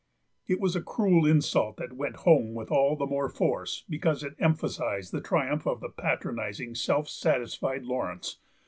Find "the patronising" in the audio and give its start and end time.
5.79-6.73